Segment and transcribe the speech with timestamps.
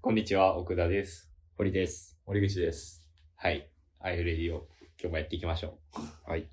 [0.00, 1.28] こんにちは、奥田です。
[1.56, 2.16] 堀です。
[2.24, 3.04] 森口です。
[3.34, 3.68] はい。
[3.98, 6.30] アイルレディを今日もやっていきましょう。
[6.30, 6.48] はい。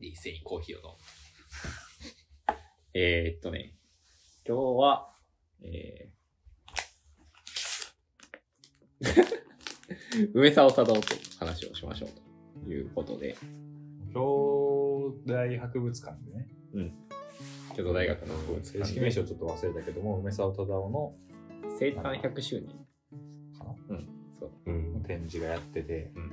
[0.00, 0.84] 一斉にコーヒーを飲
[2.48, 2.56] む。
[2.94, 3.74] えーっとね、
[4.46, 5.14] 今日は、
[5.62, 12.10] えー、梅沢忠夫と話をしましょう
[12.62, 13.38] ということで、
[14.12, 16.94] 京大博物館でね、
[17.74, 21.14] 京都大学の博物正館式名称ちょっと忘れたけども、梅沢忠夫の
[21.78, 22.68] 生誕100周年。
[23.58, 23.74] かな？
[23.88, 24.50] うん、そう。
[24.66, 25.02] うん。
[25.06, 26.28] 展示がやってて、うんま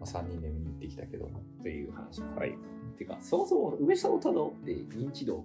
[0.00, 2.22] あ、3人で見に行ってきたけど、という話。
[2.22, 2.56] はい。
[2.96, 5.44] てか、そもそも梅沢忠夫って認知度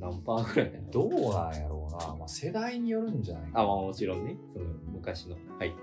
[0.00, 0.90] 何パーぐらいなの？
[0.90, 5.36] どうなんやろうな、まあ、世代によるんじゃないかあ、まあもちろんね、その昔の。
[5.58, 5.74] はい。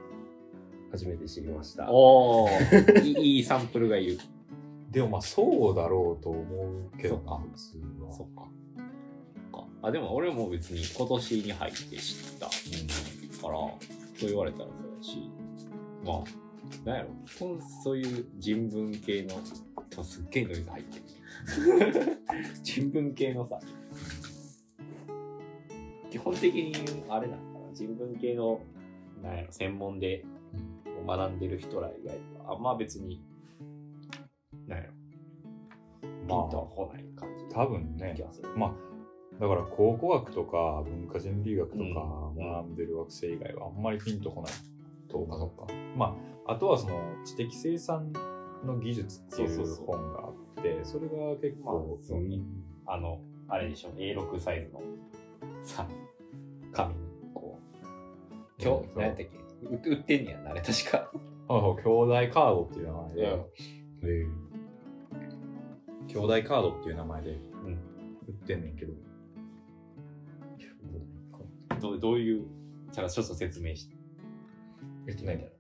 [0.91, 1.87] 初めて知りました。
[1.89, 4.19] おー、 いいサンプルがいる。
[4.91, 8.13] でもまあそうだろうと思うけどな、普通は。
[8.13, 8.47] そっか。
[8.75, 12.49] そっかあ、でも俺も別に今年に入って知った。
[13.41, 15.31] から、そう言われたらそうやし、
[16.05, 19.39] まあ、なんやろ、こんそういう人文系の、
[19.97, 22.17] あすっげえノイズ入ってる。
[22.61, 23.59] 人文系のさ、
[26.11, 26.73] 基本的に
[27.09, 28.61] あれなんかな、人文系の、
[29.23, 30.23] なんやろ、専門で
[31.05, 33.21] 学んでる人ら以外は、あんま別に、
[34.67, 34.91] なんやろ、
[36.01, 37.45] ピンとは来ない感じ。
[37.53, 38.15] 多分ね。
[38.55, 38.71] まあ、
[39.39, 42.35] だから考古学とか文化人類学とかうん。
[42.35, 44.51] 学んでる学生以外はあんまりピンとこない
[45.09, 45.67] と思う。
[45.67, 45.73] か。
[45.97, 48.13] まあ、あとはその知的生産
[48.65, 52.39] の技術っていそう本があって、それが結まあ構、そうね。
[52.85, 54.81] あの、あれでしょ、A6 サイズの、
[55.63, 55.87] さ、
[56.71, 56.99] 紙に、
[57.33, 59.40] こう、今日、何やったっけ？
[59.63, 61.11] 売売ってんねやんな、あれ確か。
[61.47, 63.45] あ兄弟カードっていう名前で、
[66.07, 67.91] 兄弟カードっていう名前でうん。
[68.27, 68.93] 売ってんねんけど、
[71.79, 72.45] どうどういう、
[72.91, 73.95] じゃあちょっと説明して。
[75.07, 75.51] えっとね、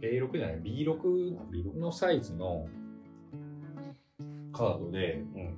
[0.00, 2.68] A6 じゃない？B6 のサイズの
[4.52, 5.56] カードで、うん。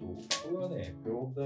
[0.00, 1.42] これはね、兄弟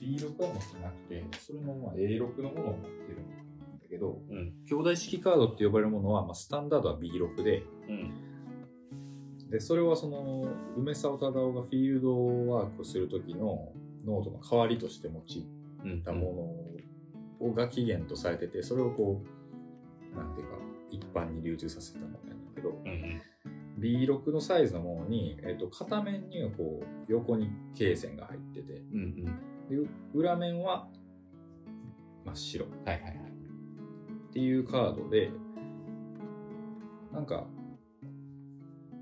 [0.00, 4.52] B6 は持ってなくて、それのまあ A6 のものを持ってるんだけど、うん。
[4.68, 9.50] 兄弟式カードって呼ばれるものは、まあ、スタンダードは B6 で、うん。
[9.50, 13.72] で、それはその、梅棹忠夫がフィールドワークをするときの
[14.04, 15.46] ノートの代わりとして用い
[15.84, 16.02] うん。
[16.02, 16.66] たも
[17.40, 19.22] のをが起源とされてて、それをこ
[20.14, 20.56] う、なんていうか、
[20.90, 23.22] 一般に流通させたものなんだけど、うん。
[23.76, 23.82] うん。
[23.82, 28.98] B6 のサイズのものに、えっと片面にはこう横に罫線が入っててうん。
[28.98, 29.68] うん。
[29.68, 30.88] でう裏面は
[32.24, 33.16] 真っ白っはいはいはい。
[34.32, 35.30] ていうカードで
[37.12, 37.46] なんか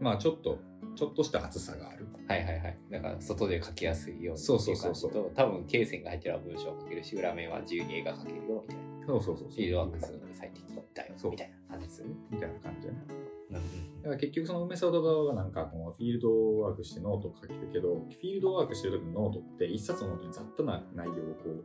[0.00, 0.58] まあちょっと
[0.94, 2.78] ちょっとした厚さがあるはいはいはい。
[2.90, 4.40] だから、外で書きやすいように。
[4.40, 9.06] そうそうそうそう多分、罫線が入ってる文章を書けるし、裏面は自由に絵が描けるよ、みたいな。
[9.06, 10.64] そうそうそうフィールドワークするのに最適
[10.94, 12.14] だよそ、うみたいな感じですよね。
[12.30, 13.33] みたいな感じでねうんうん。
[13.54, 21.64] だから結局その梅棹忠夫がなんかこのフィールドワークしてノートを書けるけどフィールドワークしてる時のノートって一冊のノートに雑多な内容をこ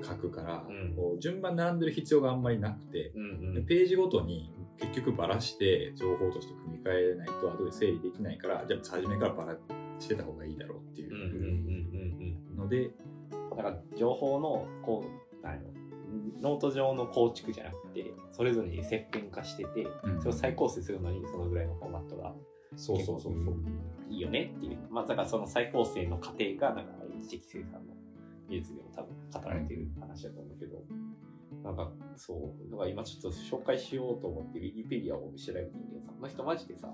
[0.00, 3.12] う書くから、うんこう順番に並んでる必要があんまりなくて。
[3.54, 9.56] でページごとに結局ばらして情報として組み替えないと後で整理できないからじゃあ初めからばら
[9.98, 12.90] してた方がいいだろうっていうので。
[13.50, 15.04] だから情報のこ
[15.42, 15.54] うな
[16.40, 19.86] ノート上の構築じゃなくてそれぞれに切片化してて、
[20.18, 22.34] それを再構成するのにそのぐらいのフォーマットが
[22.76, 23.54] そうそうそうそう。
[24.08, 24.78] いいよねっていう。
[24.90, 27.94] まあだからその再構成の過程がなんか知的生産の
[28.48, 30.82] 技術でも多分語られてる話だと思うけど、
[31.62, 32.70] なんかそう。
[32.70, 36.88] だから今ちょっと紹介しようと思ってウィキペディアを調べてみてさこの人マジでさ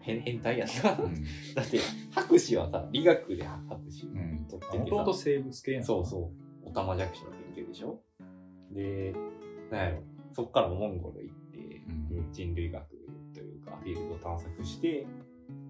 [0.00, 0.92] 変変態やな。
[0.92, 1.14] うん。
[1.54, 1.80] だって
[2.10, 4.46] 博士はさ理学で博士うん。
[4.48, 4.94] 取っててさ。
[4.94, 6.49] もと生物系なのそうそう。
[6.70, 8.00] オタマジャクシの研究でしょ？
[8.70, 9.12] で、
[9.70, 11.82] なんやろ、そっからモンゴル行って、
[12.14, 12.32] うん。
[12.32, 12.88] 人類学
[13.34, 15.06] というか、フィールドを探索して、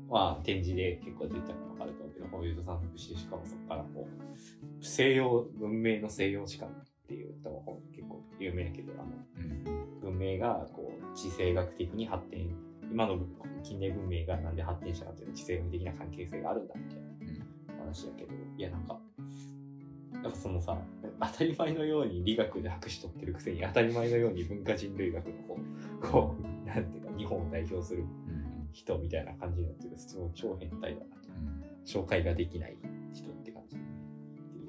[0.08, 6.72] まあ、展示で結構出たの分かると思うけど、フィールド探索して、しかもそこからこう、西洋、文明の西洋史観っ
[7.08, 9.04] ていう多分本結構有名やけど、あの、
[9.38, 9.60] うん。
[10.00, 12.48] 文明がこう地政学的に発展
[12.90, 13.18] 今の
[13.62, 16.98] 近代文明がなんで発展したかという地政学的な関係性があるんだみたい
[17.76, 18.98] な話だけどいやなんか
[20.22, 20.76] なんかそのさ
[21.20, 25.58] 当たり前のように理学で博士取ってるくせに当たり前のように文化人類学のこ
[26.02, 28.50] うこうなんていうか日本を代表するうん。
[28.72, 29.96] 人みたいな感じになってる。
[29.96, 31.28] 超超変態だなと。
[31.28, 32.76] うん紹介ができない
[33.12, 34.68] 人って感じっていう。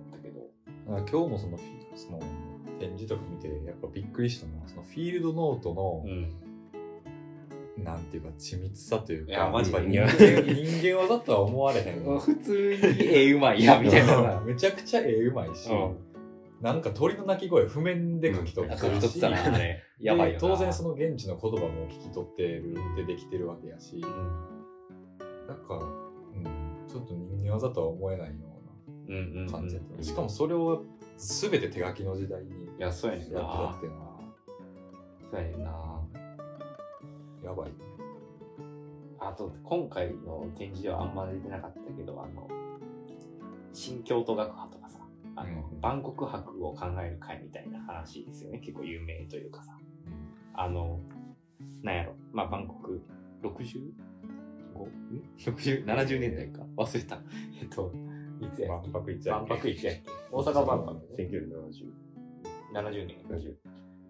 [0.00, 0.40] 思ったけど
[0.86, 1.58] 今日もその
[1.94, 2.18] その
[2.80, 6.32] 展示とか見てやっぱびっくりしたのはそのフィールドノートのう、ん。
[7.78, 10.06] なんていうか緻密さというかいやマジで人間
[10.44, 14.40] 人間技とは思われへんわ普通に絵うまいや、みたいな。
[14.40, 15.96] めちゃくちゃ絵うまいし、うん
[16.62, 19.38] なんか鳥の鳴き声譜面で書き取ってるし、書き取ってたな。
[19.98, 24.02] やばい当然その現地の言葉も聞き取ってるでできてるわけやし、うん。
[25.48, 25.74] なんか、
[26.36, 26.44] うん、
[26.86, 28.34] ちょっと人間技とは思えないよ
[29.08, 30.84] うんうんうんうな感じだった、しかもそれを
[31.16, 33.18] 全て手書きの時代にいや、ってたなっ。
[33.18, 33.42] ていうの
[34.00, 34.20] は
[35.30, 35.91] そうやねんな。
[37.44, 37.76] やばいね
[39.18, 42.48] あと、今回の展示ではあんま出てなかったけど、あの、
[43.72, 44.98] 新京都学派とかさ、
[45.36, 48.58] あの、うん万国博を考える会みたいな話ですよね。
[48.60, 49.76] 結構有名というかさ。
[50.54, 51.00] あの、
[51.82, 53.00] なんやろ、まあ、万国
[53.42, 53.80] 65?
[53.80, 53.92] ん
[55.38, 55.84] ?60?
[55.84, 57.20] 70年代か忘れた。
[57.60, 57.92] えっと、
[58.40, 58.90] いつやっけ？
[58.92, 60.02] 万博いつやっけ？
[60.30, 61.92] 大阪万博、ね、1970。
[62.74, 63.16] 70年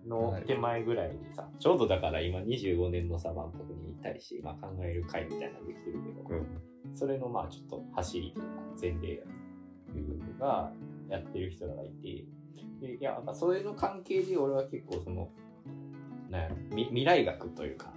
[0.06, 6.46] の手前ぐらいにさ、ちょうどだから今25年のさ、万博に対して今考える会みたいなのできてるけど、うん。
[6.94, 9.22] それのまあちょっと走りというか、前例
[10.38, 10.72] が
[11.08, 12.24] やってる人らがいて、
[12.80, 15.28] でいや、なんかそれの関係で俺は結構その、
[16.30, 17.92] なんやろみ未来学というか、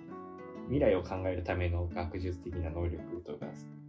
[0.66, 3.48] 未来を考えるための学術的な能力とか、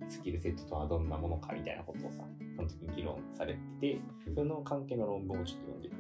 [0.09, 2.25] スキルセットとはどんなものかみたいなことをさ、
[2.57, 4.01] その時に議論されてて、
[4.35, 5.95] その関係の論文をちょっと読んでる。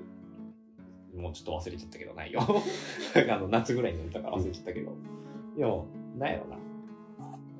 [1.16, 2.40] もうちょっと忘れちゃったけど、ないよ。
[2.44, 4.92] あの夏ぐらいに読んだから忘れちゃったけど。
[5.56, 5.86] でも、
[6.18, 6.56] なんやろな。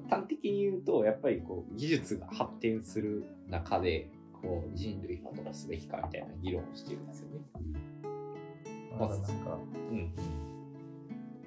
[0.09, 7.41] 端的に言うと、やっぱりこう、技術が発展する中で、こう、人類はどうすべきかみたいな議論をしてるんですよね。
[8.99, 9.59] まだなんか
[9.91, 10.13] うん。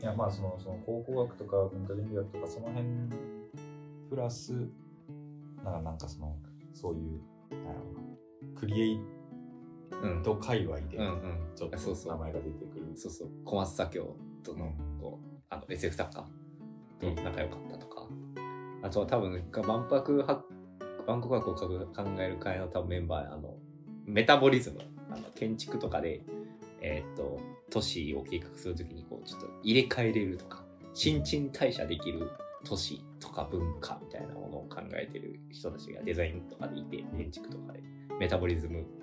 [0.02, 2.86] いやまあそのその考古学とか文化人類学とかその辺
[4.10, 4.54] プラス
[5.64, 6.38] なんかなんかその
[6.74, 7.20] そういう
[7.52, 9.00] なんやろうなクリエイ
[9.92, 10.24] うん。
[10.24, 11.40] ト界隈でうんうん。
[11.56, 13.30] ちょっとそうそう名前が出てくるそうそう。
[13.46, 16.26] 小松左京との、こう、あの、SF 作家
[17.00, 18.08] と仲良かったとか。
[18.82, 20.46] あとは多分、万博博、
[21.08, 23.56] 万国博を考える会の多分メンバー、あの、
[24.06, 24.80] メタボリズム、
[25.12, 26.22] あの、建築とかで、
[26.82, 27.40] えーっと、
[27.70, 30.64] 都市を計画するときに、こう、ちょっと入れ替えれるとか、
[30.94, 32.30] 新陳代謝できる
[32.64, 37.82] 都市とか文化みたいなものを考えてる人たちがデザインとかでいて、建築とかで、
[38.20, 38.99] メタボリズムうん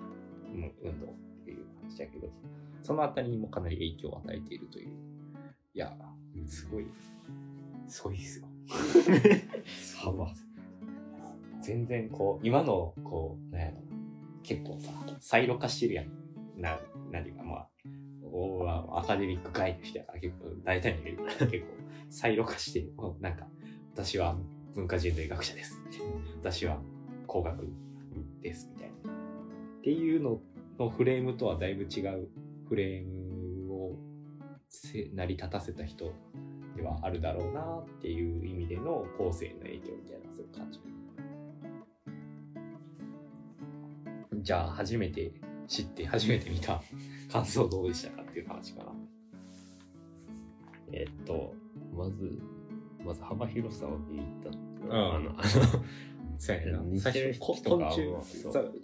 [0.83, 1.09] 運動っ
[1.45, 2.29] ていう話だけど、
[2.83, 4.89] そのあたりにもかなり影響を与えているという。
[5.73, 5.95] いや、
[6.47, 6.85] すごい、
[7.87, 8.47] すごいですよ。
[10.01, 10.33] 幅。
[11.61, 13.77] 全然こう、今の、こう、なんやろ
[14.43, 16.11] 結構さ、サイロ化してるやん。
[16.55, 16.79] な、
[17.11, 17.69] 何かまあ、
[18.23, 21.49] おアカデミックガイの人やから結構大体に見る結構
[22.09, 22.87] サイロ化して、
[23.19, 23.47] なんか、
[23.93, 24.37] 私は
[24.73, 25.81] 文化人類学者です。
[26.41, 26.79] 私は
[27.25, 27.67] 工学
[28.41, 28.69] です。
[28.73, 28.96] みたいな。
[29.79, 30.41] っていうの
[30.79, 32.27] のフレームとはだいぶ違う
[32.67, 33.95] フレームを
[34.69, 36.13] せ成り立たせた人
[36.75, 40.79] ではあるだろうなっていう意味での後世の影響みたいなそういう感じ。
[44.43, 45.33] じゃあ初めて
[45.67, 46.81] 知って初めて見た
[47.31, 48.91] 感想どうでしたかっていう話かな。
[50.93, 51.53] えっと、
[51.93, 52.39] まず、
[53.03, 55.41] まず幅広さを見たっていうんはあの、あの、
[56.37, 56.79] そうやな。
[56.83, 56.99] 似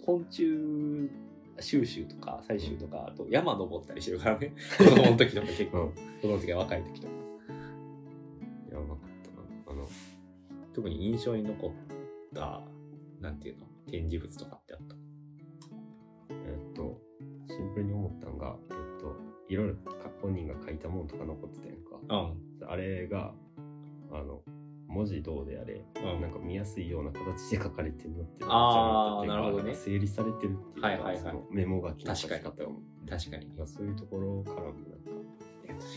[0.04, 1.10] 昆虫
[1.60, 4.52] 収集とか採集とか、あと山登ったりしてるからね。
[4.78, 7.12] 子供の時とか結構、うん子供の時は若い時とか。
[8.72, 8.98] やばかっ
[9.64, 9.72] たな。
[9.72, 9.86] あの、
[10.72, 11.70] 特に印象に残っ
[12.34, 12.62] た、
[13.20, 14.96] なんていうの、展示物とかってあった？
[16.30, 17.00] えっと、
[17.48, 19.14] シンプルに思ったのが、えっと、
[19.48, 22.00] いろいろか本人が書いたものとか残ってたやんか。
[22.62, 22.68] うん。
[22.68, 23.34] あれが、
[24.10, 24.42] あの、
[24.94, 33.48] 文字どうであれ、うんなんか見やすいような形で書かれてるのってあーめっちゃ思ったっていうかなるほどね整理されてるっていうか、はいはいはいそのメモ書きの書き方を、確かに。
[33.48, 35.24] なんかそういうところからもなんか。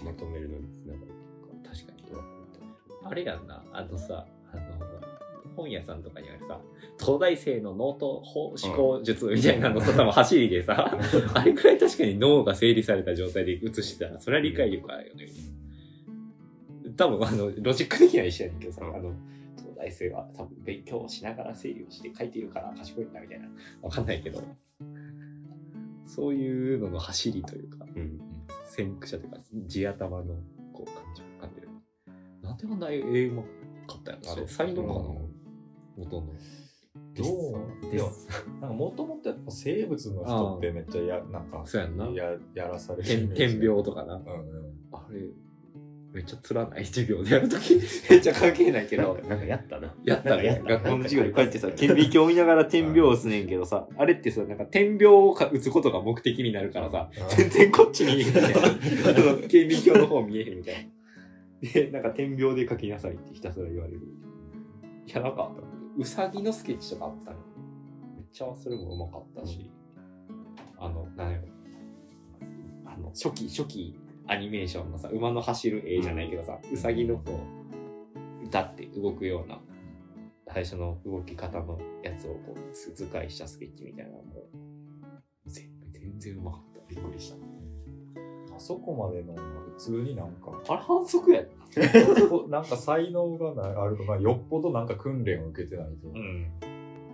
[0.04, 1.98] まとめるのにつながるというか、確かに。
[3.04, 4.64] あれやんな、あのさ、あの、
[5.56, 6.60] 本屋さんとかにあるさ、
[7.00, 10.98] 東大生の脳と思考術みたいなのと多分走りでさ、
[11.34, 15.26] あれくらい確かに脳が整理された状態で映してたら、それは理解力あるよね。
[16.98, 19.14] 多分あの、ロジック的には一緒やねんけどさ、うんあの、
[19.56, 23.48] 東大生は多分勉強をしながら整理をして書いているから賢いんだみたいな。
[23.82, 24.44] わかんないけど、
[26.06, 28.20] そういうのの走りというか、うん。
[28.66, 29.38] 先駆者というか、
[29.68, 30.36] 地頭の
[30.74, 31.70] こう感じを感じる。
[32.42, 33.48] なんであんな絵うまか
[34.00, 34.34] ったよな。
[34.34, 34.94] あれ、才能かな
[35.98, 36.34] 元の。
[37.14, 37.96] どう？
[37.96, 38.04] いや
[38.60, 44.16] なんかもともとやっぱ生物の人ってめっちゃやなんかそうやややらされる天天病とかな。
[44.16, 44.28] うんうん
[44.92, 45.22] あれ、
[46.14, 47.76] めっちゃつらない授業でやるとき、
[48.10, 49.94] めっちゃ関係ないけど、なんかやったな。
[50.04, 58.60] やったね学校の授業でこうやってさ、顕微鏡を見ながら点描を打つねんけどさ、あれってさ、なんか点描をか打つことが目的になるからさ、全然こっち見えへんみたいな。
[59.48, 60.92] 顕微鏡の方見えへんみたい
[61.62, 61.72] な。
[61.72, 64.02] で、なんか点描で描きなさいってひたすら言われる。
[65.06, 65.52] いや、なんか、
[65.98, 67.38] うさぎのスケッチとかあったの。
[68.16, 69.70] めっちゃそれもうまかったし、
[70.78, 71.44] あの、なんやろ。
[72.86, 77.40] あの、初期、初期アニメーションのさ、馬の走る絵じゃないけどさ、うさぎのこ
[78.44, 79.60] う、歌って動くような、
[80.48, 84.24] 最初の動き方のやつをこう、図図解したスケッチみたいなのも、
[85.46, 86.82] 全全然うまかった。
[86.88, 87.38] びっくりした。
[88.56, 91.44] あそこまでの普通になんか、あれ反則や。
[92.50, 96.10] なんか才能がないあるとか、よっぽどなんか訓練を受けてないと。
[96.10, 96.52] ん。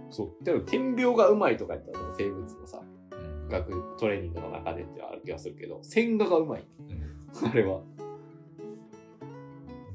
[0.10, 0.44] そう。
[0.44, 3.03] でも、点描がうまいとか言ったら、生物のさ、うん
[3.50, 6.66] 学トレーニングの中でってある気がするけど、線画がうまい。
[6.90, 7.82] うんあれは。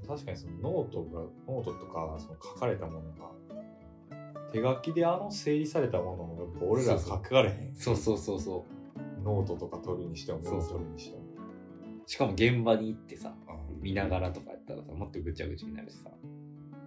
[0.07, 3.31] 確かにそのノートが、ノートとかその書かれたものが、
[4.53, 7.75] 手書きであの整理されたものも、やっぱ俺ら書かれへん。
[7.77, 8.67] そうそうそうそ
[9.21, 9.23] う。
[9.23, 11.25] ノートとか取るにしても、メモそうそう取るにしても。
[12.07, 16.11] しかも現場に行ってさ、うん見ながらとかやったらさ、もっとぐちゃぐちゃになるしさ。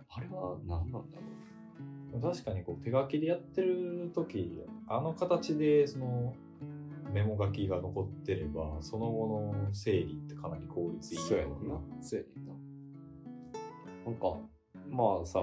[0.09, 1.17] あれは何なんだ
[2.19, 6.33] ろ確かにこう手書きでやってる時あの形でその
[7.13, 11.79] メモ書きが残ってればその後の整理ってかなり効率いいそうやねんな。
[12.01, 12.53] そうやねんな。
[14.05, 14.37] なんか、
[14.89, 15.39] まあさ、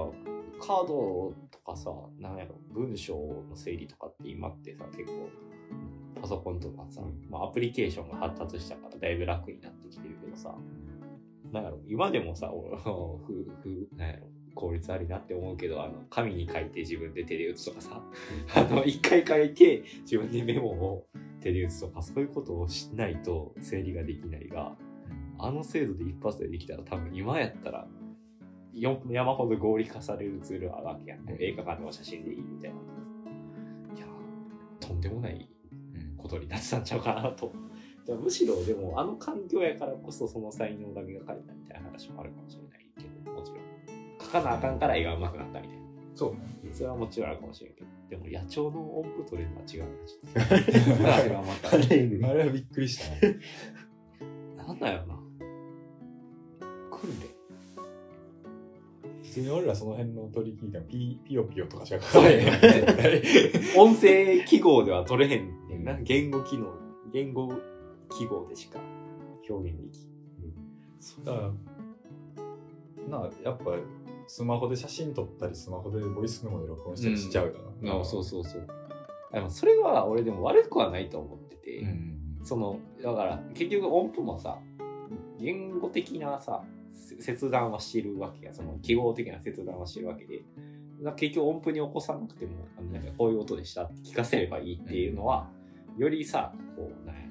[0.60, 3.14] カードとかさ、なんやろ、文章
[3.48, 5.28] の整理とかって今ってさ、結構、
[6.20, 10.54] パソコンとかさ、うんまあアプリケーションが発達したからだいぶ楽になってきてるけどさ、
[11.52, 18.02] なんやろ、今でもさ、俺、 ふ、ふ、なんやろ、効率ありなって思うけど、あの、紙に書いて自分で手で打つとかさ、
[18.56, 21.06] あの、一回書いて自分でメモを
[21.40, 24.76] 手で打つとか、そういうことをしないと整理ができないが、
[25.38, 27.86] あの精度で一発でできたら多分今やったら、
[28.74, 31.20] よ山ほど合理化されるツールあるわけやん。
[31.20, 32.76] うん映画館でも写真でいいみたいな。
[33.96, 35.48] いやー、とんでもない
[36.16, 37.52] ことになってたんちゃうかなと。
[38.06, 43.58] でもむしろでもあの環境やからこそその才能が磨かれたみたいな話もあるかもしれないけど、もちろん。
[44.20, 45.77] 書かなあかんから絵が上手くなったみたいな。
[46.18, 46.40] そうね
[46.72, 47.86] それはもちろんあるかもしれんけど。
[48.10, 49.88] でも野鳥の音符取れるのは違うな。
[50.04, 51.14] ちょっと。
[51.14, 51.68] あれはまた。
[51.76, 53.36] あれはびっくりしたね
[54.56, 55.14] なんだよな。
[56.90, 57.28] 訓練。
[59.22, 62.30] 普通に俺らその辺の取り聞いてもピピヨピヨとかしか書そうか
[63.76, 66.00] 音声記号では取れへんねんな。
[66.00, 66.72] 言語機能、
[67.12, 67.52] 言語
[68.10, 68.80] 記号でしか
[69.48, 69.98] 表現でき
[71.20, 71.24] ん。
[71.24, 71.52] だから
[73.08, 73.64] なあやっぱ
[74.28, 78.68] スマホで写真撮ったりスマホでボイスメモで録音したりしちゃうよな、あそうそうそう。
[79.32, 82.18] でもそれは俺でも悪くはないと思ってて、うん。
[82.44, 84.58] その、だから結局音符もさ、
[85.38, 90.42] 言語的なさ、せ切断はしてるわけや、その記号的な切断はしてるわけで、
[91.16, 95.48] 結局音符に起こさなくても、あのなんかこういう音でしたって聞かせればいいっていうのは、
[95.96, 97.22] よりさ、こう、なんや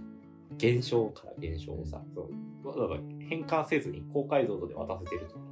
[0.57, 2.21] 現象から現象をさ、そ
[2.63, 5.46] うわざわざ変換せずに高解像度で渡せてると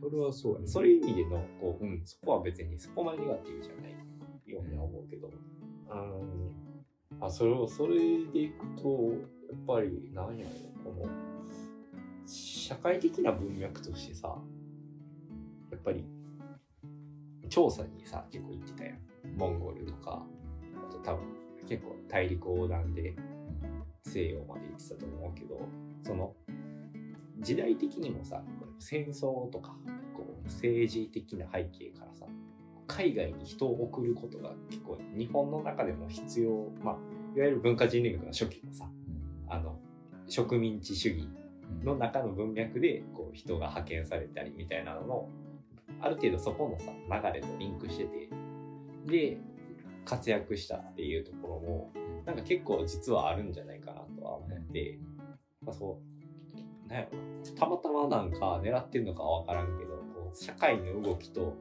[0.00, 0.66] それはそうやね。
[0.66, 5.94] そういう意味での、こう、うん、そこは別にそこまでネガティブじゃないようには思うけど、う
[7.14, 7.96] ん、あ、それを、それ
[8.32, 9.12] でいくと、
[9.50, 10.50] やっぱり、なんやろ、
[10.84, 11.08] この、
[12.26, 14.36] 社会的な文脈としてさ、
[15.70, 16.04] やっぱり、
[17.48, 18.98] 調査にさ、結構行ってたやん。
[19.36, 20.24] モンゴルとか、
[20.88, 21.24] あと多分、
[21.68, 23.14] 結構大陸横断で
[24.04, 25.60] 西洋まで行ってたと思うけど、
[26.04, 26.34] その、
[27.38, 28.42] 時代的にもさ、
[28.78, 29.76] 戦争とか、
[30.14, 32.26] こう、政治的な背景からさ、
[32.86, 36.94] 海外に人を送ることが結構日本の中でも必要、まあ、
[37.36, 38.88] いわゆる文化人類学の初期のさ、
[39.48, 39.78] あの、
[40.28, 41.28] 植民地主義
[41.84, 45.28] の中の文脈でこう人が派遣されたりみたいなのの
[46.00, 48.30] ある程度そこのさ流れとリンクしてて
[49.06, 49.38] で
[50.04, 51.90] 活躍したっていうところも
[52.24, 54.98] なんか結構実はあるんじゃないかなとは思って、
[55.62, 56.15] まあ、そう
[56.88, 61.56] たまたまなんか狙ってんのかは分からんけどこう社会の動きと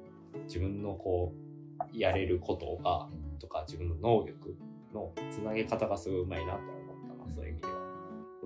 [0.48, 3.08] 自分のこうやれることが
[3.39, 4.55] とか自分の能力
[4.94, 7.74] のつなげ方がすごいうまいなとは思ったなそういう意味では。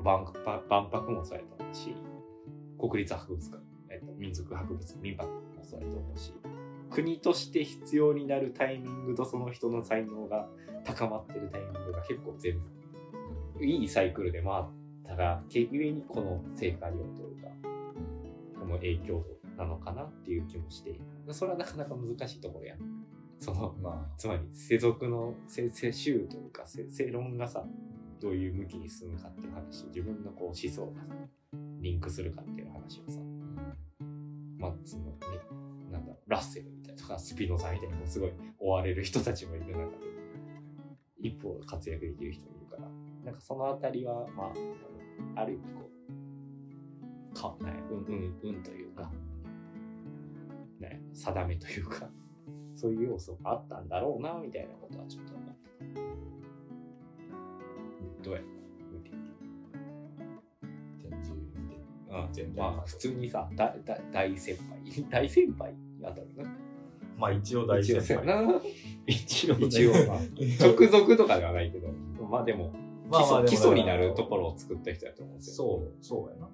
[0.03, 1.95] 万博万博もそうやと思うし、
[2.79, 6.33] 国立博物館、えっと、民族博物民泊もそうやと思うし、
[6.89, 10.48] 国として必要になるタイミングとその人の才能が
[10.86, 12.59] 高まってるタイミングが結構全
[13.57, 14.63] 部、いいサイクルで回っ
[15.09, 17.49] たが、結ゆえにこの成果量というか、
[18.59, 19.25] この影響
[19.57, 20.99] なのかなっていう気もして、
[21.31, 22.79] それはなかなか難しいところやん。
[23.39, 27.65] その、まつまり世俗の世世襲というか世世論がさ
[28.19, 31.15] どういう向きに進むかっていう話自分のこう思想がさ
[31.79, 33.19] リンクするかっていう話をさ、
[34.57, 35.11] まあ、そのね、
[35.89, 39.97] なんだろう、ラッセルみたいなとか、スピノさんみたいな、すごい追われる人たちもいる中で、
[41.21, 42.89] 一歩活躍できる人もいるから、
[43.23, 44.53] なんかそのあたりは、まあ、
[45.35, 45.89] ある意味こ
[47.31, 48.63] う、か、ね、うん、うん、うん。
[48.63, 49.11] というか、
[50.79, 52.09] ね、定めというか、
[52.75, 55.59] そういう要素があったんだろうな、みたいなことはちょっと思って。
[58.21, 58.23] た。
[58.23, 58.41] どうや
[62.59, 64.79] まあ普通にさだだ大先輩。
[65.09, 66.09] 大先輩な？
[67.17, 68.03] まあ一応大先輩。
[68.03, 68.61] 一応な。
[69.07, 70.19] 一応ね一応まあ
[70.59, 71.89] 直属とかではないけど。
[72.29, 72.73] まあでも
[73.09, 76.49] まあまあ基礎になるところを作った人だと思うんですよそう、そうやな。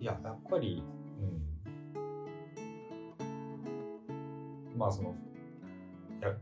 [0.00, 0.82] いや、やっぱり、
[1.20, 1.24] う
[4.74, 4.78] ん。
[4.78, 6.34] まあその、いや、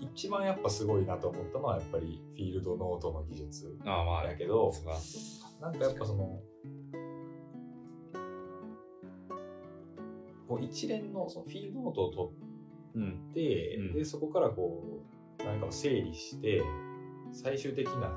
[0.00, 4.72] 一番やっぱすごいなと思ったのはやっぱりフィールドノートの技術ああまあやけど、
[5.60, 6.40] なんかやっぱその、
[10.48, 12.53] こう一連のそのフィールドノートを取うんって、
[12.94, 13.32] うん。
[13.32, 15.02] でそこからこ
[15.40, 16.62] う何かを整理して
[17.32, 18.08] 最終的な、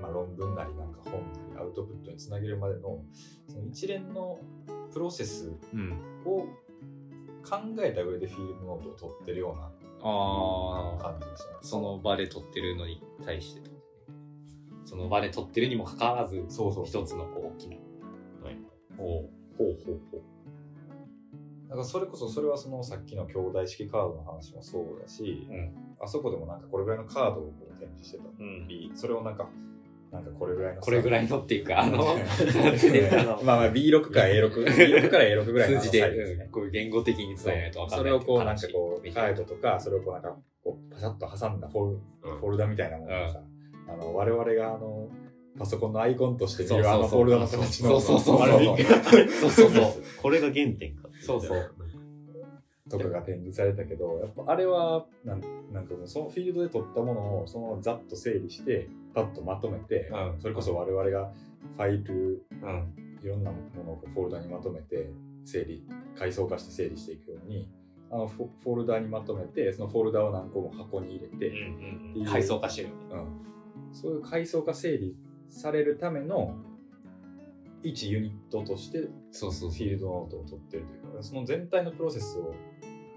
[0.00, 3.04] まあ、論文なりなんか本なりアウトプットにつなげるまでの
[3.48, 4.38] その一連の
[4.92, 5.92] プロセスうん。
[6.24, 6.46] を
[7.44, 11.54] 考えた上でフィールドノートを取ってるような感じですね。
[11.62, 13.78] その場で撮ってるのに対してとね。
[14.84, 17.04] その場で撮ってるにもかかわらずそうそうそう。
[17.04, 17.76] 一つのこう大きな
[18.96, 20.31] ほうほうほうほう
[21.72, 25.72] だからそれこそそれはそのさっきの兄弟式カードの話もそうだし、うん
[26.04, 28.24] あそこでもなんかこれぐらいのカードを展示してた。
[28.24, 28.66] うん。
[28.66, 29.48] り、それをなんか
[30.10, 31.96] なんかこれぐらいのさこれぐらいのっていうかあの
[33.44, 39.14] まあまあ B6 か A6、 B6 から A6 ぐらいの数字で、うんこういう言語的に伝えないと分かんそないれをこうなんかこう、話。
[39.14, 42.38] カードとか、それをこうなんか、こう、パシャッと挟んだフォル,、うん。
[42.40, 43.40] フォルダみたいなものがさ、
[43.88, 45.08] あの、我々があの、
[45.58, 50.02] パソコンのアイコンとして見るあのフォルダの形の、そうそうそうそうそうそう。
[50.20, 51.08] これが原点か。
[51.22, 51.74] そうそう。
[52.90, 55.40] とかが展示されたけど、やっぱあれは、なん
[55.72, 60.40] なんかもうそのフィールドで撮ったものを、そのざっと整理して、パッとまとめて、うん。
[60.40, 61.32] それこそ我々が
[61.76, 62.94] ファイル、うん。
[63.22, 65.08] いろんなものをフォルダにまとめて、
[65.44, 65.84] 整理、
[66.18, 67.68] 階層化して整理していくように、
[68.10, 72.88] あのフォルダにまとめて、そのフォルダを何個も箱に入れて、うんうん階層化してる。
[73.10, 75.16] うん、そういう階層化整理
[75.48, 76.56] されるための
[77.82, 79.70] 一ユニットとしてフそうそう。
[79.70, 82.54] ィールドノートを取ってるというかその全体のプロセスを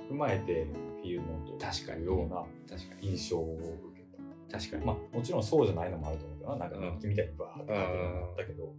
[0.10, 0.66] 踏まえて
[1.02, 2.06] フィールドノートを確かに。
[2.06, 2.44] ような
[2.78, 3.08] 確かに。
[3.10, 4.06] 印象を受け
[4.52, 4.60] た。
[4.60, 4.86] 確かに。
[4.86, 8.74] まあもちろんそうじゃないのもあると思うけどな、なんか日記みたいにバーって書いてるのもあったけど、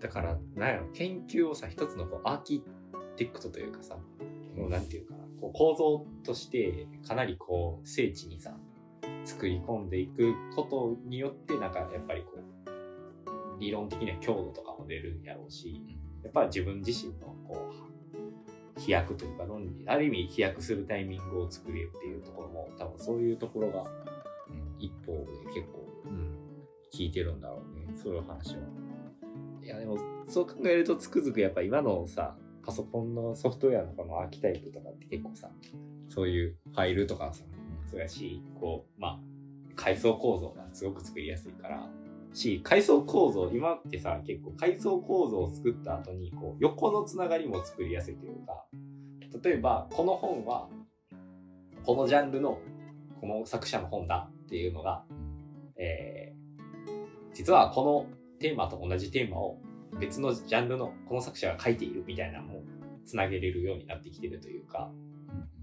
[0.00, 0.86] だからなんやろ。
[0.92, 2.62] 研究をさ一つのこうアーキ
[3.16, 3.96] テクトというかさ
[4.56, 5.24] もうなんていうかな。
[5.40, 8.56] こう構造としてかなりこう精緻にさ
[9.24, 12.40] 作り込んでいくことによってなんかやっぱりこう
[13.58, 15.82] 理論的な強度とかも出るやろうし
[16.22, 17.70] やっぱり自分自身のこ
[18.76, 23.84] う飛躍というか論理ある意味飛躍するタイミングを作れるっていうところも多分そういうところが
[24.78, 26.38] 一方で結構、うん、
[26.92, 28.60] 聞いてるんだろうねそういう話は。
[29.62, 35.50] いやでもそう考えるとつくづくやっぱ今のさパソコンのソフトウェアのこのアーキタイプとかって結構さ
[36.08, 37.44] そういうファイルとかさ
[37.90, 39.20] そうやしこうまあ
[39.74, 41.88] 階層構造がすごく作りやすいから
[42.34, 48.64] し階層構造今ってさ結構階層構造を作った後にこう横のつながりも作りやすいというか
[49.42, 50.68] 例えばこの本は
[51.84, 52.58] このジャンルの
[53.20, 55.04] この作者の本だっていうのが、
[55.76, 56.34] えー
[57.34, 59.58] 実はこのテーマと同じテーマを
[59.98, 62.62] 別のジャンルのこの作者が書いているみたいなのも
[63.04, 64.90] つなげれるようになってきてるというか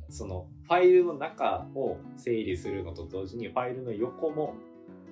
[0.10, 4.56] そのファイルの中を整理するのと同時にファイルの横も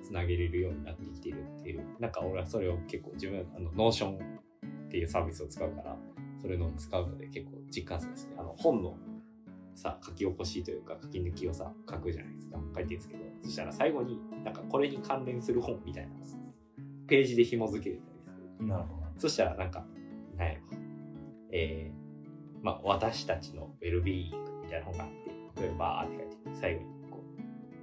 [0.02, 5.96] つなげれるようになってきてるっていうなんか俺はそれを結構自分あの Notion っていうサービスを使うから
[6.40, 8.96] それの使うので結構実感するんですねあの本の
[9.74, 16.10] さ書き起こしというか書き抜きをさ書くじゃないですか書いてるんですけどそしたら最後になんかこれに関連する本みたいな
[17.10, 19.10] ページで紐付けれたりするなるほどな。
[19.18, 19.84] そしたらなんか、
[20.36, 20.60] なんやろ。
[21.52, 26.99] えー、まあ、私たちのウェルビーイングみたいな本があって、例えばって書いて、最後に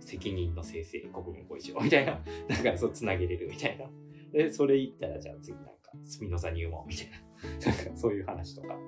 [0.08, 1.80] 責任の生成、国分ご一緒。
[1.84, 3.90] みたいな、なんかそう繋げれるみたいな。
[4.32, 8.80] で、それ言ったらじゃあ次なんか、スピノザ入門みたいな、なんかそういう話とか。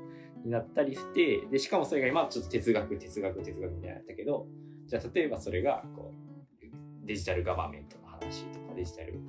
[0.44, 4.48] になったりして、で、しかもそれが今ちょっと哲学、哲学、哲学みたいなったけど、
[4.88, 9.20] じゃあ例えばそれが、こう、デジタルガバメントの話とか、デジタル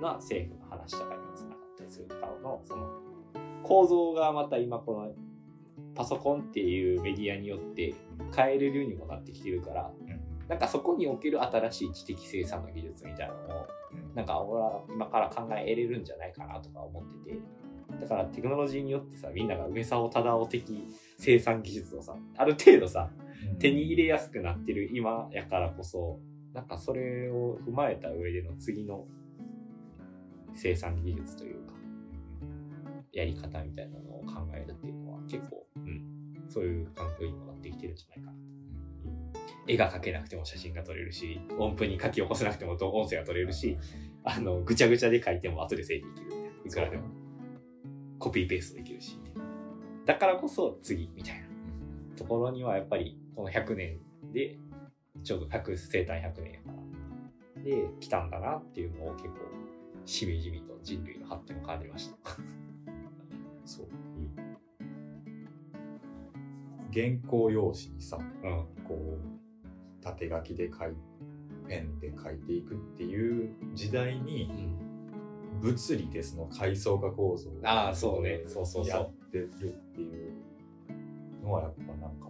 [0.00, 2.88] な政府の話とかにもつながったりするとかの、その
[3.62, 5.12] 構造がまた今この
[5.94, 7.94] パソコンっていうメディアによって
[8.34, 9.92] 変えれるようにもなってきてるから、
[10.48, 13.66] なんかそこにおける新しい知的生産の技術みたいなのを
[14.14, 17.38] なんか俺は今から考え得れるんじゃないかなとか思ってて。
[18.00, 23.10] だからテクノロジーによってさみんなが梅沢忠夫的生産技術をさある程度さ
[23.58, 26.18] 手に入れやすくなってる今やからこそ
[26.54, 29.06] なんかそれを踏まえた上での次の
[30.54, 31.74] 生産技術というか
[33.12, 36.04] やり方みたいなのを考えるっていうのは結構、うん、
[36.48, 38.54] そういう環境にもなってきてるんじゃないかなと。
[39.66, 43.78] 絵が描けなくても写真が撮れるし、音符に書き起こせなくても音声が撮れるし、
[44.24, 46.48] あの、ぐちゃぐちゃで書いても後で整理できるみたいな。
[46.66, 47.04] いくらでも。
[48.18, 49.18] コピーペーストできるし。
[50.06, 51.46] だからこそ次みたいな
[52.16, 53.98] ところにはやっぱりこの100年
[54.32, 54.58] で、
[55.22, 56.72] ちょうど100生誕100年やか
[57.56, 57.62] ら。
[57.62, 59.34] で、来たんだなっていうのを結構、
[60.04, 62.16] しみじみと人類の発展を感じました。
[63.64, 63.88] そう。
[66.92, 68.84] 原稿用紙にさ、うん。
[68.84, 69.43] こう、
[70.04, 70.92] 縦書きで書い
[71.68, 74.50] ペンで書いていくっていう時代に、
[75.60, 80.32] 物理でその階層化構造をああそうねそうそうやってるっていう
[81.42, 82.26] のはやっぱなんか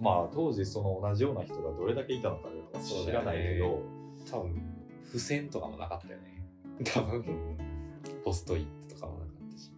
[0.00, 3.82] まあ当時その同じような人がどれだけいたのかは知らないけど、
[4.30, 4.62] 多分、
[5.04, 6.44] 付箋とかもなかったよね。
[6.84, 7.24] 多分、
[8.24, 9.70] ポストイットとかもなかったし。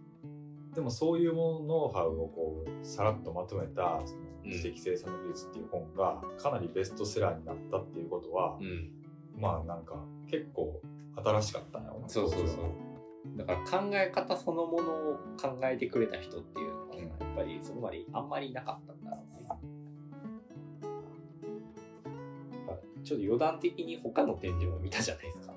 [0.74, 8.90] でもそういうものノウハウをこうさらっとまとめたそのうん知的生産の技術っていう本がかなりベストセラーになったっていうことは、うん。
[9.38, 9.94] まあなんか
[10.30, 10.80] 結構
[11.16, 13.36] 新しかったんやろなそうそうそう。
[13.36, 17.06] だから考え方そのものを考えてくれた人っていうのは、うん
[17.36, 19.46] やっぱりそこまであんまりいなかったんだろうね。
[22.66, 25.52] まあちょっと余談的に他の展示も見たじゃないですか。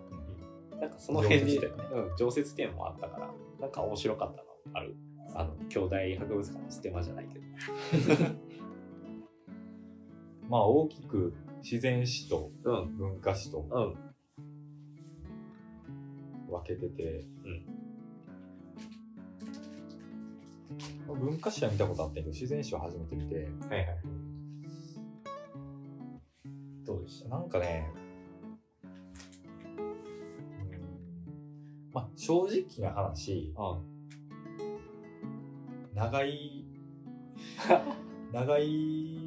[0.79, 4.95] なんかその辺で、うん、常設展もあったから、なんか面白かったのある。
[5.35, 7.45] あの、兄弟博物館のステマじゃないけど。
[10.49, 11.33] まあ大きく
[11.63, 12.97] 自然史とうん。
[12.97, 13.93] 文化史とうん。
[16.51, 17.23] 分けてて、
[21.07, 23.41] 文化史は見たことあったけど自然史は初めて見ては
[23.75, 23.87] いはい。
[26.85, 27.29] どうでした？
[27.29, 27.87] なんかね
[29.77, 29.83] うん
[31.93, 33.81] まあ正直な話うん。
[35.93, 36.65] 長い
[38.33, 39.18] 長い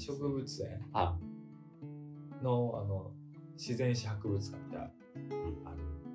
[0.00, 0.80] 植物園。
[0.92, 1.16] あ、
[2.42, 3.10] のあの
[3.56, 4.90] 自然史博物館ってある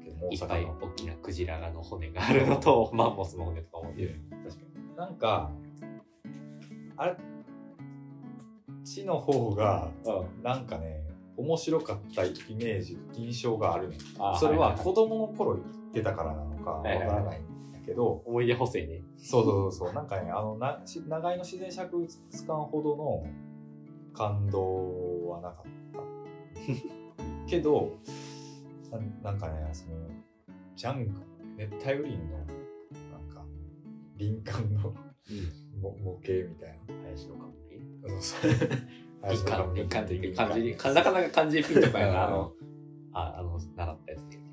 [0.03, 3.93] けどもいっぱい大きなクジラの骨があるのと、マンモスの骨とかも。
[3.95, 4.19] いる。
[4.43, 4.95] 確かに。
[4.97, 5.51] なんか
[6.97, 7.15] あれっ
[8.83, 10.43] ちの方がうん。
[10.43, 11.03] なんかね
[11.37, 13.97] 面白かったイメージ印象があるね。
[14.17, 14.77] あそれはいいい。
[14.79, 19.03] 子供の頃行ってたからなのかわからないんだけど、思い出補正ね。
[19.17, 19.93] そうそうそうそう。
[19.93, 23.23] なんかねあのなし長井の自然史博物館ほどの
[24.15, 25.99] 感動はなかった。
[27.47, 27.97] けど
[29.21, 29.95] ななんかねその
[30.75, 31.21] ジャンク
[31.57, 32.37] 熱帯雨林の
[33.11, 33.45] なんか
[34.17, 35.65] 林間のうん。
[35.81, 37.35] 模模型みたい林の
[38.07, 38.51] そうそう。
[39.21, 42.53] 林間、林間という漢字に、かなかなか漢字でピンとかやな、あの、
[43.11, 44.45] あ、あの、習ったやつで。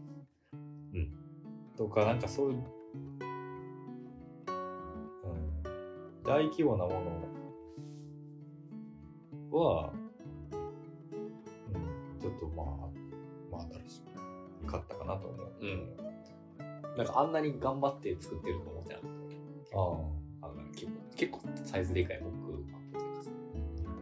[1.77, 2.61] とかなんかそういう、う
[5.29, 7.01] ん、大規模なもの
[9.53, 9.93] は、
[11.73, 11.79] う
[12.17, 12.67] ん、ちょっとまあ
[13.51, 14.03] まあ新し
[14.67, 15.53] かったかなと思う。
[15.61, 16.97] うん。
[16.97, 19.11] なんかあんなに頑張って作ってると思ってなかっ
[19.71, 19.79] た。
[19.79, 23.31] ああの結構、結構サイズでかいモックマップというかさ、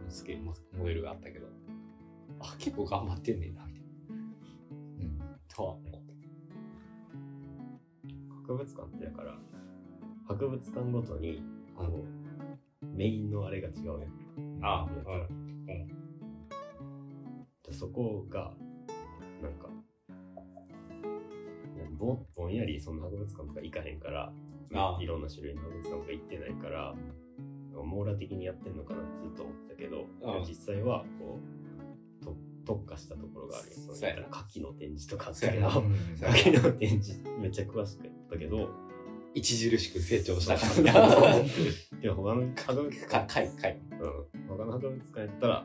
[0.09, 1.47] スケモモデルがあったけど、
[2.39, 3.89] あ、結構頑張ってんねんな、みたいな。
[4.99, 6.01] うんとは思った。
[8.51, 9.37] 博物館ってだから
[10.27, 11.41] 博物館ごとに
[11.75, 12.05] こ
[12.83, 14.20] うメインのあれが違うやん
[14.61, 14.87] あ
[15.67, 15.75] や
[17.63, 18.53] でそこが
[19.41, 19.67] なんか
[21.97, 24.31] ぼぼんやりその博物館とか行かへんから
[24.73, 24.97] あ。
[25.01, 26.95] いろんな種類の博物館とか行ってないから
[27.73, 31.39] 網羅的にやってんのかなってずっと思ってたけどうん実際はこ
[32.21, 33.73] うと特化したところがあるよ。
[33.75, 35.77] そのそうやな牡蠣の展示とかあったけど牡
[36.49, 38.69] 蠣の展示めっちゃ詳しかったけど
[39.35, 40.57] 著しく成長した。
[40.57, 41.37] から。
[41.37, 41.45] い
[42.01, 43.79] や他の博物か、館かい、かい。
[44.01, 44.30] うん、
[44.81, 45.63] 他の博物館やったら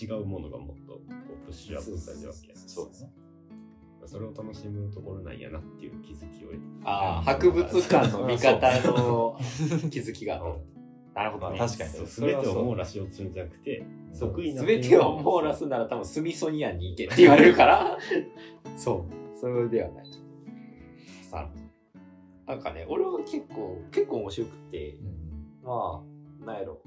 [0.00, 1.00] 違うものがもっとこ
[1.42, 3.10] うプッシュアップされてるわけやそうですね。
[4.06, 9.38] それを楽しむところなんやなっていう気づきを得てああ、博物館の見方の
[9.90, 10.40] 気づきが。
[11.14, 11.58] なるほどね。
[11.58, 13.84] 確かにそうそれはそう全てを網羅しようとするんじゃなくて
[14.18, 17.98] 得意なすべてを網羅するなら多分スミソニアンに行けって言われるから。
[18.76, 19.38] そう。
[19.38, 20.06] それではない。
[21.30, 21.50] さ
[22.46, 25.18] なんかね、俺は結構、結構面白くて、うん
[25.62, 26.02] ま
[26.42, 26.80] あ、なんやろ。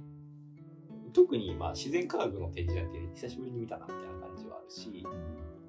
[1.13, 5.05] 特にまあ自然科学の展示なんて久しぶりに見たなみたいな感じはあるし、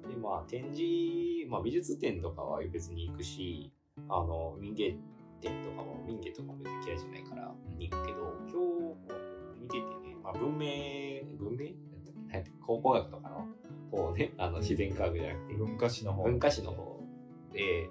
[0.09, 3.71] でまあ展示、まあ、美術展とかは別に行くし
[4.09, 4.95] あの民芸
[5.41, 9.13] 展とかも民芸とかも別に嫌いじゃないから行くけど今日
[9.61, 11.73] 見ててね、まあ、文明文明？
[12.65, 13.47] 考古学とかの
[13.91, 15.53] 方ねあの自然科学じゃなくて。
[15.53, 16.23] 文化史の方。
[16.23, 16.99] 文化史の方。
[17.51, 17.83] で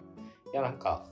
[0.52, 1.06] いやなんか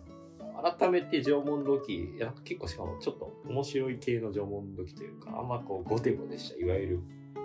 [0.79, 2.13] 改めて縄文土器
[2.45, 7.01] 結構しかもちょっと面白い系の縄文土器というかあんまこうゴテゴテしたいわゆる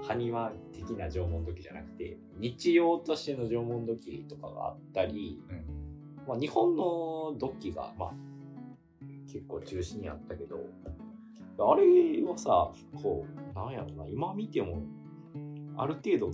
[0.08, 5.76] 埴輪的な縄文土器じゃなくて日用としての縄文土器とかがあったり、うん。
[6.28, 8.13] まあ、日本の土器が、まあ、
[9.32, 10.58] 結構中心にあったけど
[11.58, 14.82] あれはさこうなんやろな今見ても
[15.78, 16.32] ある程度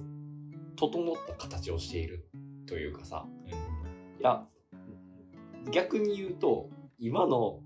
[0.75, 2.27] 整った形をしている
[2.65, 3.25] というかさ
[4.19, 4.43] いや
[5.71, 6.69] 逆に言うと
[6.99, 7.59] 今の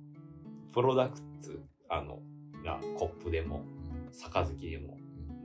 [0.74, 2.20] プロダクツあの
[2.64, 3.64] がコップでも
[4.12, 4.98] 杯でも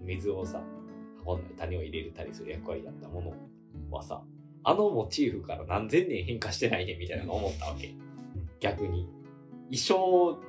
[0.03, 0.63] 水をさ
[1.27, 3.35] 運んだり種を入れたりする役割だったもの
[3.91, 4.23] はさ
[4.63, 7.95] あのモチーフから何千年変化してないねみたいなの思ったわけ。
[8.61, 9.09] 逆に。
[9.71, 9.95] 一生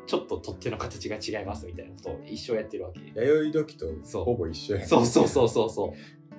[0.07, 2.99] ちょっと取っ手の形が違いますみたいなことを一生やってるわけ。
[3.15, 4.25] 弥生土器とそう。
[4.25, 4.87] ほぼ一緒やね。
[4.87, 5.91] そうそうそうそうそう。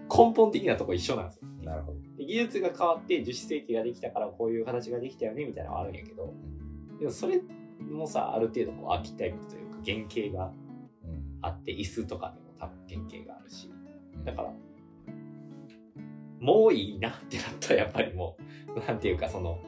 [0.09, 1.49] 根本的なとこ一緒なんですよ。
[1.63, 1.99] なるほど。
[2.27, 6.33] で技術が変わって樹脂製器ができたからこういう形ができたよねみたいなのはあるんやけど。
[6.99, 7.41] でもそれ
[7.91, 10.53] もさある程度こうアーキタイプというか原型が
[11.05, 11.39] うん。
[11.43, 13.71] あって椅子とかでも多分原型があるし。
[14.25, 14.53] だから
[16.41, 18.37] もういいなってなったらやっぱりも
[18.75, 19.59] う なんていうかその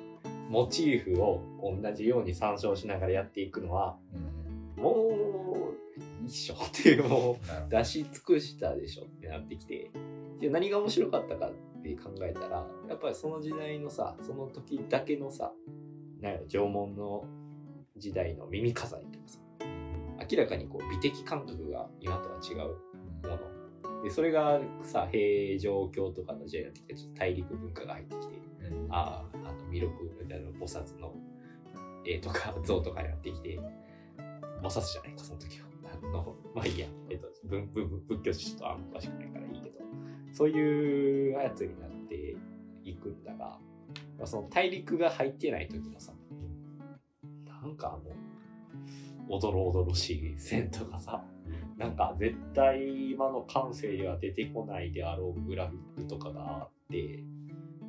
[0.49, 3.97] モチーフを同じように参照しながらやっていくのは
[4.77, 4.83] うん。
[4.83, 7.39] もう一緒っていうも
[7.69, 9.91] う出し尽くしたでしょってなってきて
[10.41, 15.53] で何が面白かったかって考えたらやっぱりその時代のさその時だけのさ
[16.21, 17.25] なんやろ縄文の
[17.97, 19.39] 時代の耳飾りとかさ
[20.31, 22.77] 明らかにこう美的感覚が今とは違う
[23.29, 24.03] もの。
[24.03, 28.35] でそれがさ平城京とかの時代になってきてちょっと大陸文化が入ってきて
[28.71, 28.93] うん。
[28.93, 29.91] あああの弥勒
[30.23, 31.15] みたいな菩薩の
[32.05, 33.59] 絵とか 像とかになってきて
[34.63, 35.65] 菩薩じゃないかその時は。
[35.85, 39.54] あのまあいいや、えっと、仏教史とあんま詳しくないからいい
[40.35, 42.37] そういうやつになって
[42.85, 43.59] いくんだが、
[44.19, 46.13] まあ、その大陸が入ってない時のさ
[47.63, 48.15] なんかあの
[49.29, 51.25] おどろおどろしい線とかさ
[51.79, 57.25] なんか絶対今の感性では出てこないであろうグラフィックとかがあって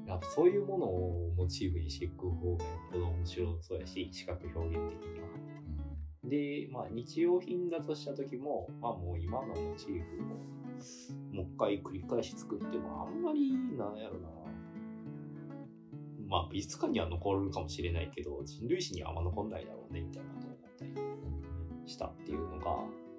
[0.08, 5.28] やっぱそういうものをモチーフにしていく方がよっぽど面白そうやし視覚表現的には。
[6.30, 14.30] で、まあ日用品だとした時も、まあもう今のモチーフをもう一回繰り返し作ってもあんまりなんやろな。
[16.28, 20.92] まあ美術館には残るかもしれないけど人類史にはあんま残んないだろうねみたいなことを思ったり
[21.86, 22.78] したっていうのが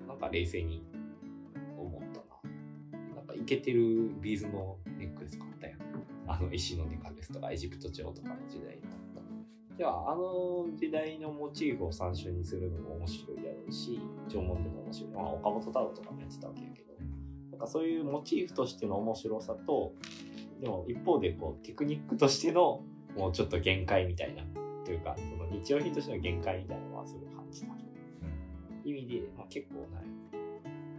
[0.09, 0.85] なんか冷静に
[1.79, 3.15] 思ったな。
[3.15, 5.81] なんかイケてるビーズのネックレス買ったやん。
[6.29, 9.06] あの石のネックレスとかエジプト朝とかの時代になった。
[9.77, 15.11] じゃあ、あの時代のモチーフを参照にするのも面白いだろうし、縄文でも面白い。
[15.11, 16.95] まあ、岡本太郎とかもやってたわけやけど、
[17.51, 19.93] なんかそういうモチーフとしての面白さと、
[20.61, 22.83] でも一方でこうテクニックとしての
[23.17, 24.45] もうちょっと限界みたいな、
[24.85, 27.69] というか、その日用品としての限界みたいなのはすごい感じた。
[28.85, 30.05] 意味で、まあ、結構ない。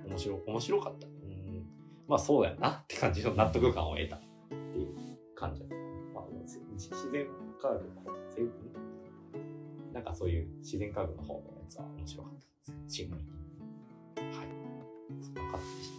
[0.07, 1.07] 面白、面白かった。
[1.07, 1.65] うん。
[2.07, 4.89] まあそうやなって感じの納得感を得たっていう
[5.35, 5.75] 感じだった。
[6.13, 7.27] まあ、自然
[7.61, 7.81] 科学、
[10.09, 12.33] かそういう自然科学の方のやつは面白かっ
[12.65, 12.95] たです。
[12.95, 13.27] シンプルに。
[14.37, 14.47] はい。
[15.21, 15.97] そんな感じでし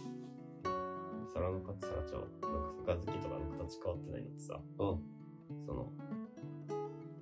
[1.33, 2.27] 皿の形、皿ちゃう。
[2.41, 4.83] なんか杯とかの形変わってないのってさ、た。
[4.83, 4.99] うん。
[5.65, 5.91] その、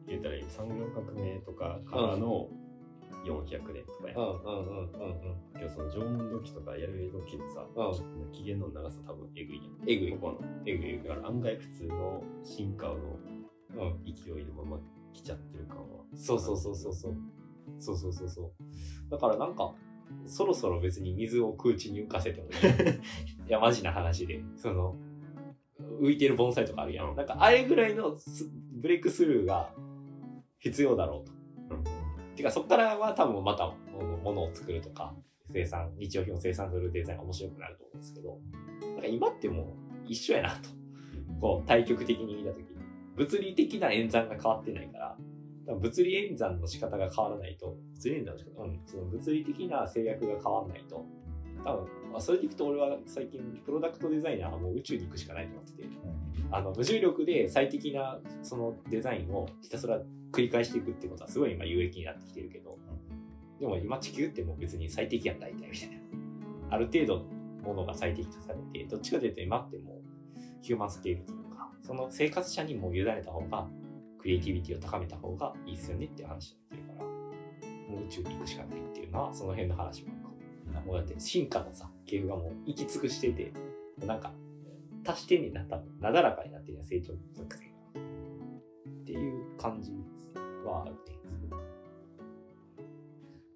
[0.08, 2.50] 言うたらいい産業革命とかからの
[3.26, 4.19] 400年とかやん。
[4.19, 5.21] うんうんうんうん
[5.54, 5.60] うん。
[5.60, 9.89] けどその縄文土器とか弥生土器のさ、うん起源の長さ多分えぐいやん。
[9.89, 10.39] えぐいここの。
[10.65, 12.95] えぐいだから案外普通の進化の
[13.76, 14.04] うん。
[14.06, 14.80] 勢いのまま
[15.17, 16.03] 来ちゃってる感は。
[16.15, 17.15] そうそうそうそうそう。
[17.80, 18.51] そうそうそうそう。
[19.10, 19.73] だからなんか、
[20.25, 22.56] そろそろ別に水を空地に浮かせてもいい。
[23.47, 24.41] いや、マジな話で。
[24.56, 24.95] その、
[26.01, 27.15] 浮いてる盆栽とかあるやん。
[27.15, 29.73] なんか、あれぐらいのスブレイクスルーが
[30.60, 31.75] 必要だろうと。
[31.75, 31.84] うん
[32.38, 35.15] てか、そこからは多分またものものを作るとか、
[35.51, 38.39] 生産、日用品を生産するデザインが面白くなると思うんですけど、
[38.93, 39.65] なんか今ってもう
[40.08, 40.69] 一緒やなと。
[41.41, 42.77] こう、対極的に見たときに。
[43.17, 45.17] 物理的な演算が変わってないから、
[45.75, 48.63] 物理演算の仕方が変わらないと、物理演算の仕方？
[48.63, 51.06] うん、その物理的な制約が変わらないと、
[51.65, 55.84] 多分、まあ、それでいくと俺は最近、プロダクトデザイナーはもう宇宙に行くしかないと思ってて、
[56.51, 59.99] あの、無重力で最適なそのデザインをひたすら
[60.32, 62.77] 繰り返していくってことはすごい今有益になってきてるけど、
[63.60, 65.75] でも今地球ってもう別に最適やったみたいな。
[66.69, 67.25] ある程度
[67.63, 69.97] ものが最適とされて、どっちかというと今ってもう
[70.62, 71.25] ヒューマンスケール
[71.82, 73.68] その生活者にも委ねた方が、
[74.20, 80.22] クリエイティビティを高めた方がいいっすよねっていう話になってるから、もう宇宙に行くしかないっていうのは、その辺の話もある
[80.74, 80.86] かも。
[80.86, 83.54] もうだって進化のさ、系がもう行き尽くしてて、
[84.06, 84.32] なんか、
[85.06, 86.00] 足してんねんな、多分。
[86.00, 87.72] なだらかになってる成長属性が。
[89.02, 89.94] っていう感じ
[90.66, 91.00] はあるね。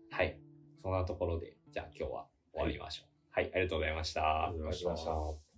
[0.10, 0.38] はい。
[0.82, 3.12] そんなところで、じゃあ今日は終わりましょう。
[3.32, 3.92] はい、ありがとうござい。
[3.92, 5.06] ありがとうございましたありがとうございまし
[5.46, 5.51] た